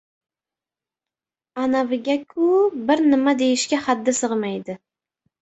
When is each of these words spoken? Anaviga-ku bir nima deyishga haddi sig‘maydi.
Anaviga-ku 1.63 2.47
bir 2.89 3.05
nima 3.11 3.35
deyishga 3.43 3.81
haddi 3.91 4.17
sig‘maydi. 4.23 4.79